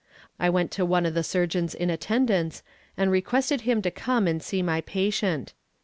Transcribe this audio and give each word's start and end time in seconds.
I 0.39 0.49
went 0.49 0.71
to 0.71 0.83
one 0.83 1.05
of 1.05 1.13
the 1.13 1.23
surgeons 1.23 1.75
in 1.75 1.91
attendance, 1.91 2.63
and 2.97 3.11
requested 3.11 3.61
him 3.61 3.83
to 3.83 3.91
come 3.91 4.25
and 4.25 4.41
see 4.41 4.63
my 4.63 4.81
patient. 4.81 5.53